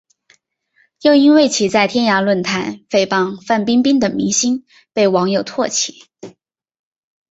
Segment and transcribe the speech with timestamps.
[1.03, 6.07] 又因为其在天涯论坛诽谤范冰冰等明星被网友唾弃。